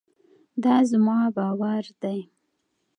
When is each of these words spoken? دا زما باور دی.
دا 0.63 0.75
زما 0.89 1.17
باور 1.35 1.83
دی. 2.01 2.19